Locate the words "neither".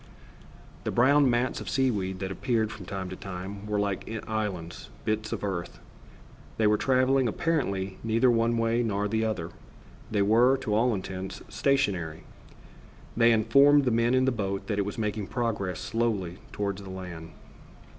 8.03-8.31